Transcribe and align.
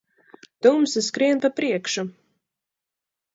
Tumsa 0.65 1.03
skrien 1.07 1.43
pa 1.43 1.51
priekšu. 1.59 2.07